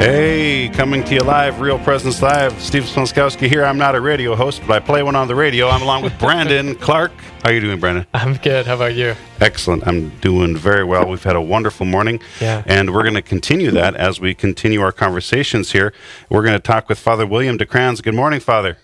[0.00, 2.58] Hey, coming to you live, Real Presence Live.
[2.58, 3.66] Steve Splonskowski here.
[3.66, 5.68] I'm not a radio host, but I play one on the radio.
[5.68, 7.12] I'm along with Brandon Clark.
[7.42, 8.06] How are you doing, Brandon?
[8.14, 8.64] I'm good.
[8.64, 9.14] How about you?
[9.42, 9.86] Excellent.
[9.86, 11.06] I'm doing very well.
[11.06, 12.18] We've had a wonderful morning.
[12.40, 12.62] Yeah.
[12.64, 15.92] And we're going to continue that as we continue our conversations here.
[16.30, 18.02] We're going to talk with Father William DeCrans.
[18.02, 18.78] Good morning, Father.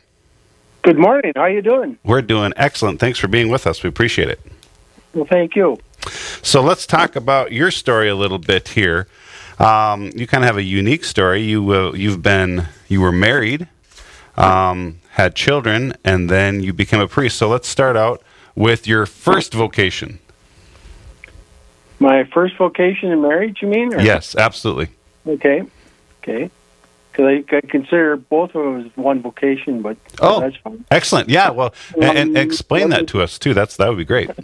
[0.83, 1.33] Good morning.
[1.35, 1.98] How are you doing?
[2.05, 3.01] We're doing excellent.
[3.01, 3.83] Thanks for being with us.
[3.83, 4.41] We appreciate it.
[5.14, 5.79] Well, thank you.
[6.43, 9.09] So let's talk about your story a little bit here.
[9.59, 11.43] Um, you kind of have a unique story.
[11.43, 13.68] You uh, you've been you were married,
[14.36, 17.39] um, had children, and then you became a priest.
[17.39, 18.22] So let's start out
[18.54, 20.18] with your first vocation.
[21.98, 23.95] My first vocation in marriage, you mean?
[23.95, 24.00] Or?
[24.00, 24.89] Yes, absolutely.
[25.26, 25.62] Okay.
[26.23, 26.50] Okay.
[27.11, 30.40] Because I, I consider both of them as one vocation, but Oh.
[30.40, 30.84] that's fine.
[30.90, 31.31] Excellent.
[31.31, 31.48] Yeah.
[31.50, 33.55] Well, and, and explain that to us too.
[33.55, 34.31] That's that would be great.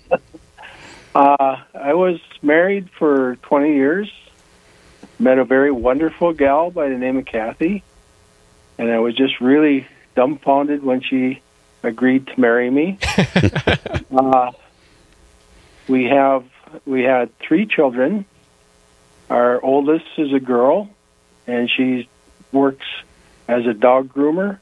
[1.15, 4.11] Uh, I was married for 20 years.
[5.23, 7.85] Met a very wonderful gal by the name of Kathy,
[8.77, 9.87] and I was just really
[10.17, 11.41] dumbfounded when she
[11.85, 12.99] agreed to marry me.
[14.11, 14.51] uh,
[15.87, 16.45] we have
[16.85, 18.25] we had three children.
[19.31, 20.91] Our oldest is a girl,
[21.47, 22.09] and she
[22.51, 22.87] works
[23.47, 24.59] as a dog groomer.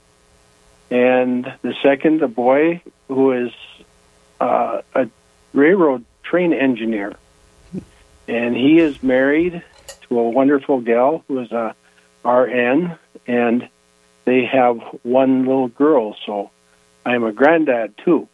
[0.90, 3.52] And the second, a boy who is
[4.38, 5.08] uh, a
[5.54, 7.14] railroad train engineer,
[8.28, 9.62] and he is married
[10.10, 11.74] to a wonderful gal who is a
[12.24, 13.68] RN, and
[14.26, 16.14] they have one little girl.
[16.26, 16.50] So
[17.06, 18.28] I'm a granddad too,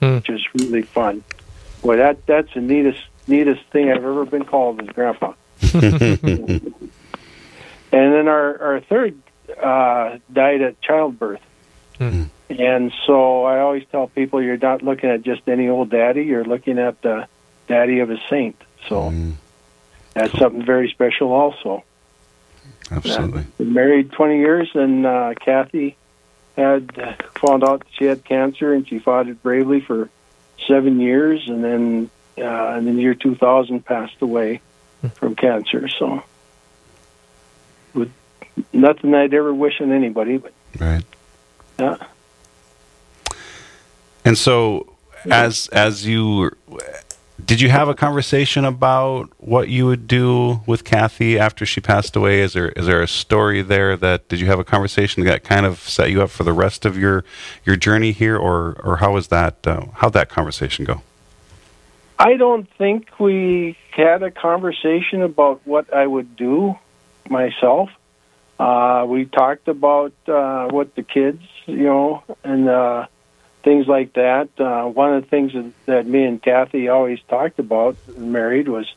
[0.00, 0.16] Hmm.
[0.16, 1.24] which is really fun.
[1.82, 5.32] Boy, that that's the neatest neatest thing I've ever been called as grandpa.
[7.94, 9.14] And then our our third
[9.62, 11.40] uh, died at childbirth.
[11.98, 12.30] Mhm.
[12.48, 16.44] And so I always tell people you're not looking at just any old daddy, you're
[16.44, 17.26] looking at the
[17.68, 18.56] daddy of a saint.
[18.88, 19.34] So Mm,
[20.14, 21.84] that's something very special also.
[22.90, 23.44] absolutely.
[23.58, 25.96] Been married 20 years, and uh, Kathy
[26.56, 30.10] had uh, found out that she had cancer, and she fought it bravely for
[30.66, 34.60] seven years, and then uh, in the year 2000 passed away
[35.14, 35.88] from cancer.
[35.88, 36.22] So,
[37.94, 38.12] with
[38.72, 41.04] nothing I'd ever wish on anybody, but Right.
[41.78, 41.96] yeah.
[44.24, 44.92] And so,
[45.30, 46.52] as as you
[47.46, 52.16] did, you have a conversation about what you would do with Kathy after she passed
[52.16, 52.40] away?
[52.40, 55.66] Is there is there a story there that did you have a conversation that kind
[55.66, 57.24] of set you up for the rest of your
[57.64, 61.02] your journey here, or or how was that uh, how'd that conversation go?
[62.18, 66.78] I don't think we had a conversation about what I would do
[67.28, 67.90] myself.
[68.58, 73.06] Uh, we talked about uh, what the kids, you know, and uh,
[73.62, 74.48] things like that.
[74.58, 78.92] Uh, one of the things that, that me and Kathy always talked about, married, was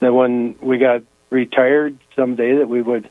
[0.00, 3.08] that when we got retired someday, that we would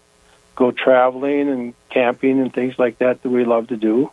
[0.55, 4.11] go traveling and camping and things like that that we love to do,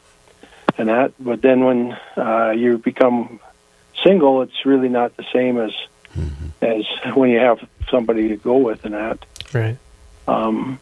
[0.77, 1.13] and that.
[1.19, 3.41] But then when uh, you become
[4.03, 5.73] single, it's really not the same as
[6.61, 6.85] as
[7.15, 7.59] when you have
[7.91, 9.25] somebody to go with and that.
[9.53, 9.77] Right.
[10.27, 10.81] Um,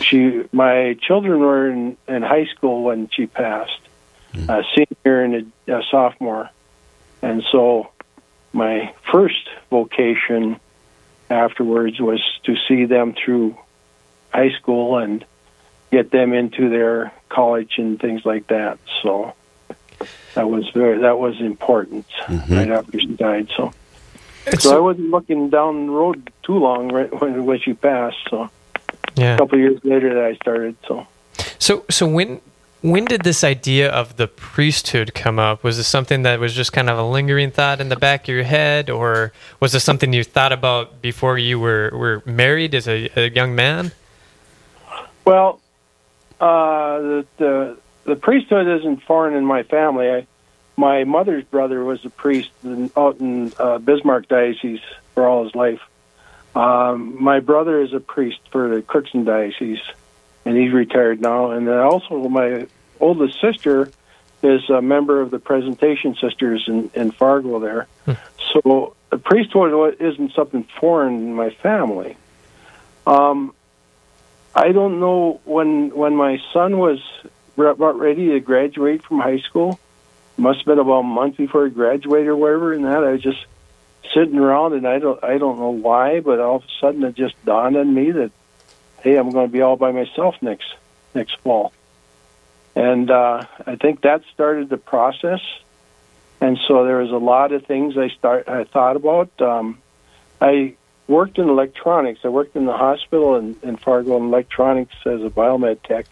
[0.00, 3.80] she, my children were in, in high school when she passed,
[4.34, 6.50] a senior and a, a sophomore,
[7.22, 7.90] and so
[8.52, 10.58] my first vocation
[11.30, 13.56] afterwards was to see them through
[14.30, 15.24] high school and
[15.90, 18.78] get them into their college and things like that.
[19.02, 19.34] So
[20.34, 22.52] that was very that was important mm-hmm.
[22.52, 23.48] right after she died.
[23.56, 23.72] So
[24.46, 28.16] And so I wasn't looking down the road too long right when when she passed.
[28.30, 28.50] So
[29.16, 29.34] yeah.
[29.34, 30.76] a couple of years later that I started.
[30.86, 31.06] So
[31.58, 32.40] So, so when
[32.80, 35.64] when did this idea of the priesthood come up?
[35.64, 38.34] Was this something that was just kind of a lingering thought in the back of
[38.34, 42.86] your head, or was this something you thought about before you were were married as
[42.88, 43.92] a, a young man?
[45.28, 45.60] well,
[46.40, 50.10] uh, the, the the priesthood isn't foreign in my family.
[50.10, 50.26] I,
[50.76, 54.80] my mother's brother was a priest in, out in uh, Bismarck diocese
[55.14, 55.80] for all his life.
[56.54, 59.82] Um, my brother is a priest for the Crookston diocese,
[60.48, 61.50] and he's retired now.
[61.50, 62.66] And then also my
[62.98, 63.90] oldest sister
[64.42, 67.86] is a member of the Presentation Sisters in, in Fargo there.
[68.52, 72.16] So the priesthood isn't something foreign in my family.
[73.06, 73.52] Um,
[74.54, 76.98] I don't know when when my son was
[77.58, 79.78] about ready to graduate from high school.
[80.38, 82.72] Must have been about a month before he graduated or whatever.
[82.72, 83.44] And that I was just
[84.14, 87.16] sitting around, and I don't I don't know why, but all of a sudden it
[87.16, 88.30] just dawned on me that
[89.02, 90.74] hey, I'm going to be all by myself next
[91.14, 91.72] next fall.
[92.74, 95.40] And uh, I think that started the process.
[96.40, 99.30] And so there was a lot of things I start I thought about.
[99.40, 99.78] Um,
[100.40, 100.74] I
[101.08, 102.20] worked in electronics.
[102.22, 106.06] I worked in the hospital in, in Fargo in electronics as a biomed tech,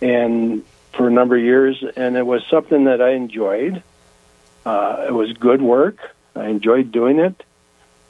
[0.00, 3.82] and for a number of years, and it was something that I enjoyed.
[4.64, 5.98] Uh, it was good work.
[6.34, 7.42] I enjoyed doing it.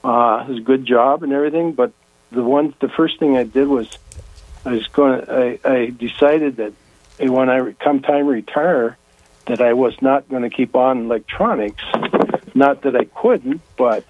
[0.05, 1.72] Uh, it was a good job and everything.
[1.72, 1.93] But
[2.32, 3.99] the one, the first thing I did was,
[4.64, 5.29] I was going.
[5.29, 6.73] I, I decided that
[7.19, 8.96] when I come time retire,
[9.46, 11.82] that I was not going to keep on electronics.
[12.55, 14.05] Not that I couldn't, but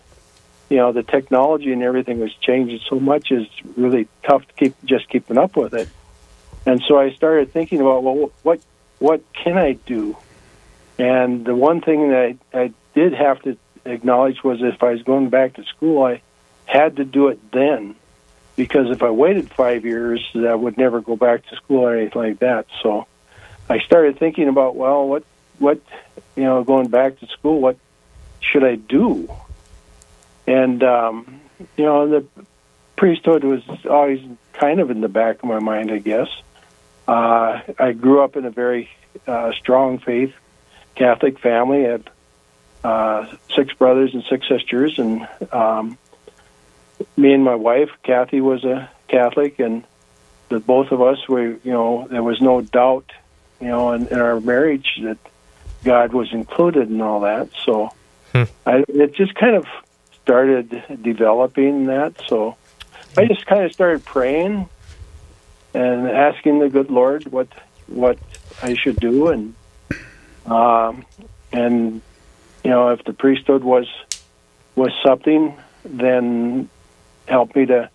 [0.69, 3.31] you know the technology and everything was changing so much.
[3.31, 5.89] It's really tough to keep just keeping up with it.
[6.67, 8.61] And so I started thinking about well, what
[8.99, 10.17] what can I do?
[10.99, 15.03] And the one thing that I, I did have to acknowledge was if I was
[15.03, 16.21] going back to school, I
[16.67, 17.97] had to do it then
[18.57, 22.23] because if I waited five years, I would never go back to school or anything
[22.23, 22.67] like that.
[22.83, 23.07] So
[23.69, 25.25] I started thinking about, well, what,
[25.59, 25.81] what,
[26.37, 27.77] you know, going back to school, what
[28.41, 29.33] should I do?
[30.47, 31.41] And, um,
[31.77, 32.27] you know, the
[32.97, 34.21] priesthood was always
[34.53, 36.29] kind of in the back of my mind, I guess.
[37.07, 38.91] Uh, I grew up in a very
[39.27, 40.35] uh, strong faith
[40.95, 41.87] Catholic family.
[41.87, 42.05] I have
[42.85, 45.99] uh, six brothers and six sisters, and um,
[47.17, 49.85] me and my wife, Kathy, was a Catholic, and
[50.49, 53.11] the both of us were, you know, there was no doubt,
[53.61, 55.19] you know, in, in our marriage that
[55.85, 57.49] God was included in all that.
[57.65, 57.93] So
[58.33, 58.45] Hmm.
[58.65, 59.67] I, it just kind of
[60.23, 62.15] started developing that.
[62.29, 62.57] So
[63.17, 64.69] I just kind of started praying
[65.75, 67.49] and asking the good Lord what
[67.89, 68.19] what
[68.63, 69.55] I should do, and
[70.47, 71.05] um,
[71.53, 72.01] and
[72.65, 73.87] you know if the priesthood was
[74.77, 75.55] was something,
[75.85, 76.71] then
[77.27, 77.91] help me to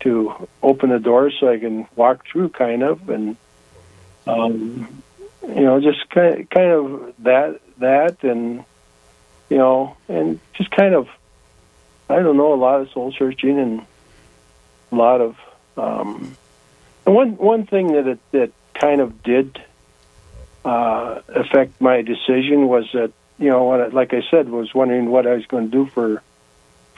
[0.00, 3.36] to open the door so I can walk through, kind of, and
[4.26, 5.02] um,
[5.42, 8.64] you know just kind kind of that that and
[9.48, 11.08] you know and just kind of
[12.08, 13.86] I don't know a lot of soul searching and
[14.92, 15.36] a lot of
[15.76, 16.36] um,
[17.06, 19.60] and one one thing that it, that kind of did
[20.64, 25.26] uh, affect my decision was that you know what like I said was wondering what
[25.26, 26.22] I was going to do for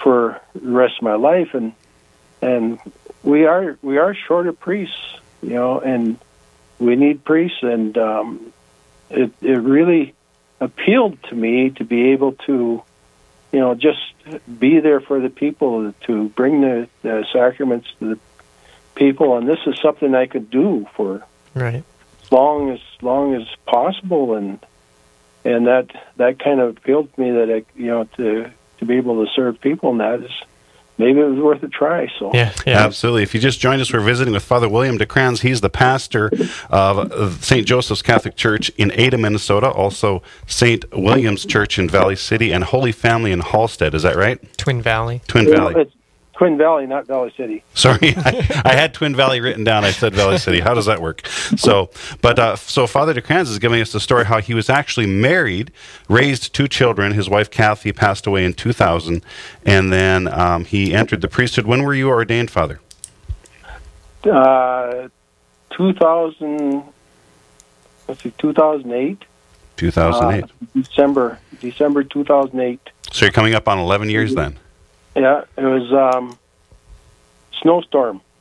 [0.02, 1.72] for the rest of my life and
[2.42, 2.78] and
[3.22, 6.18] we are we are short of priests you know and
[6.78, 8.52] we need priests and um,
[9.10, 10.14] it it really
[10.60, 12.82] appealed to me to be able to
[13.52, 14.00] you know just
[14.58, 18.18] be there for the people to bring the, the sacraments to the
[18.94, 21.24] people and this is something I could do for
[21.54, 21.82] Right.
[22.22, 24.58] as long as long as possible and
[25.44, 28.50] and that that kind of appealed to me that I you know to
[28.80, 30.30] to be able to serve people and that is
[30.98, 32.52] maybe it was worth a try so Yeah.
[32.66, 32.84] Yeah.
[32.84, 33.22] Absolutely.
[33.22, 35.40] If you just joined us, we're visiting with Father William DeCrans.
[35.40, 36.30] He's the pastor
[36.68, 37.66] of St.
[37.66, 40.84] Joseph's Catholic Church in Ada, Minnesota, also St.
[40.92, 43.94] William's Church in Valley City, and Holy Family in Halstad.
[43.94, 44.38] Is that right?
[44.58, 45.22] Twin Valley.
[45.26, 45.90] Twin You know, Valley.
[46.40, 49.84] Twin Valley not Valley City Sorry, I, I had Twin Valley written down.
[49.84, 50.60] I said Valley City.
[50.60, 51.26] How does that work?
[51.26, 51.90] So,
[52.22, 55.70] but uh, so Father DeCrans is giving us the story how he was actually married,
[56.08, 57.12] raised two children.
[57.12, 59.22] His wife Kathy passed away in 2000,
[59.66, 61.66] and then um, he entered the priesthood.
[61.66, 62.80] When were you ordained, Father?
[64.24, 65.08] uh
[65.72, 66.82] 2000
[68.08, 69.24] let's see 2008
[69.76, 70.44] 2008.
[70.44, 72.80] uh, December December 2008
[73.12, 74.58] so you're coming up on 11 years then.
[75.20, 76.38] Yeah it was um
[77.60, 78.20] snowstorm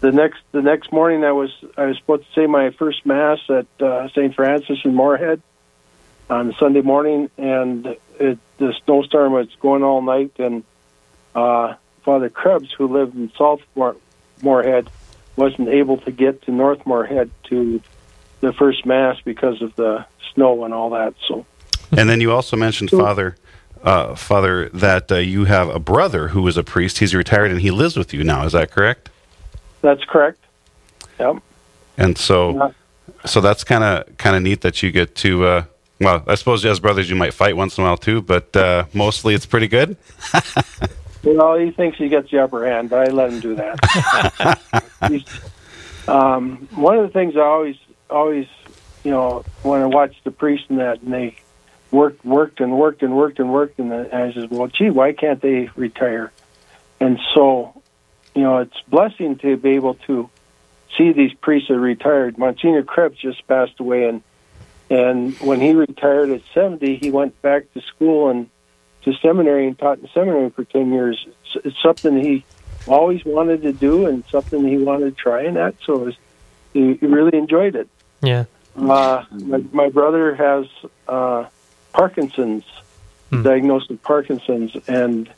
[0.00, 3.38] the next the next morning I was I was supposed to say my first mass
[3.48, 4.34] at uh, St.
[4.34, 5.42] Francis in Moorhead
[6.28, 10.62] on Sunday morning, and it, the snowstorm was going all night, and
[11.34, 13.96] uh, Father Krebs, who lived in South Moor-
[14.40, 14.88] Moorhead,
[15.36, 17.82] wasn't able to get to North Moorhead to
[18.40, 21.14] the first mass because of the snow and all that.
[21.26, 21.44] So
[21.90, 23.36] And then you also mentioned, Father,
[23.82, 26.98] uh, Father, that uh, you have a brother who is a priest.
[26.98, 28.44] He's retired and he lives with you now.
[28.44, 29.10] Is that correct?
[29.82, 30.38] that's correct.
[31.18, 31.36] Yep.
[31.96, 32.70] And so, Yeah.
[33.24, 35.44] so that's kind of kind of neat that you get to.
[35.46, 35.64] Uh,
[36.00, 38.84] well, I suppose as brothers you might fight once in a while too, but uh,
[38.92, 39.96] mostly it's pretty good.
[41.22, 44.58] Well, he thinks he gets the upper hand, but I let him do that.
[46.08, 47.76] Um, one of the things I always,
[48.08, 48.46] always,
[49.04, 51.36] you know, when I watch the priest and that, and they
[51.90, 55.12] worked, worked, and worked, and worked, and worked, and, and I says, well, gee, why
[55.12, 56.32] can't they retire?
[57.00, 57.82] And so,
[58.34, 60.28] you know, it's blessing to be able to
[60.96, 62.38] see these priests that retired.
[62.38, 64.22] Monsignor Krebs just passed away, and
[64.90, 68.50] and when he retired at seventy, he went back to school and
[69.02, 71.26] to seminary and taught in seminary for 10 years.
[71.26, 72.44] It's, it's something he
[72.86, 75.74] always wanted to do and something he wanted to try and that.
[75.84, 76.16] So was,
[76.72, 77.88] he, he really enjoyed it.
[78.22, 78.44] Yeah.
[78.76, 80.66] Uh, my, my brother has
[81.08, 81.46] uh,
[81.92, 82.64] Parkinson's,
[83.30, 83.42] Hmm.
[83.44, 85.30] diagnosed with Parkinson's, and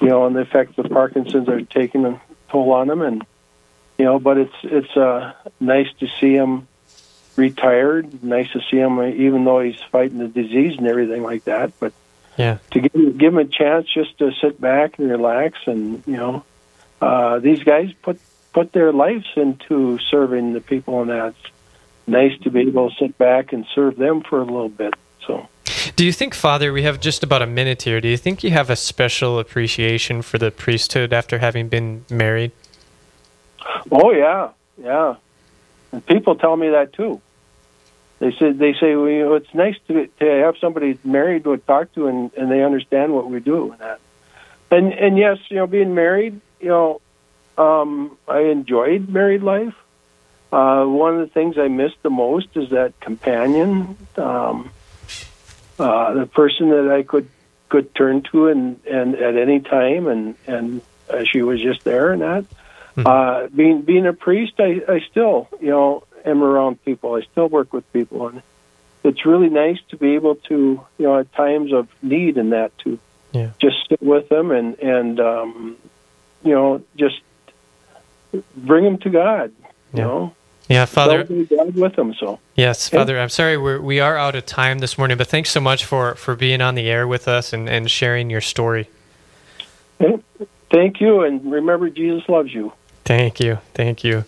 [0.00, 2.18] you know, and the effects of Parkinson's are taking a
[2.50, 3.22] toll on him, and
[3.98, 6.66] you know, but it's it's uh, nice to see him
[7.36, 8.24] retired.
[8.24, 11.72] Nice to see him, even though he's fighting the disease and everything like that.
[11.78, 11.92] But
[12.38, 12.56] Yeah.
[12.70, 16.16] to give him, give him a chance just to sit back and relax, and you
[16.16, 16.42] know,
[17.02, 18.18] uh, these guys put
[18.54, 21.36] put their lives into serving the people, and that's
[22.06, 24.94] nice to be able to sit back and serve them for a little bit.
[25.26, 25.46] So.
[25.94, 28.00] Do you think, Father, we have just about a minute here.
[28.00, 32.52] Do you think you have a special appreciation for the priesthood after having been married?
[33.90, 35.16] Oh yeah, yeah.
[35.92, 37.20] And people tell me that too.
[38.18, 41.56] They say they say well, you know, it's nice to to have somebody married to
[41.58, 44.00] talk to and, and they understand what we do and that.
[44.70, 47.00] And and yes, you know, being married, you know,
[47.58, 49.74] um, I enjoyed married life.
[50.52, 54.70] Uh, one of the things I missed the most is that companion, um,
[55.78, 57.28] uh, the person that I could
[57.68, 62.12] could turn to and, and at any time, and and uh, she was just there
[62.12, 62.44] and that.
[63.04, 67.14] Uh, being being a priest, I, I still you know am around people.
[67.14, 68.42] I still work with people, and
[69.04, 72.72] it's really nice to be able to you know at times of need in that
[72.84, 72.98] to
[73.32, 73.50] Yeah.
[73.60, 75.76] just sit with them and and um,
[76.42, 77.20] you know just
[78.56, 79.52] bring them to God.
[79.92, 80.04] You Yeah.
[80.04, 80.35] know,
[80.68, 81.24] Yeah, Father.
[81.24, 82.14] God with them.
[82.14, 82.96] So Yes, Okay.
[82.96, 83.18] Father.
[83.20, 86.14] I'm sorry we're, we are out of time this morning, but thanks so much for,
[86.16, 88.88] for being on the air with us and, and sharing your story.
[90.70, 92.72] thank you, and remember Jesus loves you.
[93.04, 93.58] Thank you.
[93.74, 94.24] Thank you.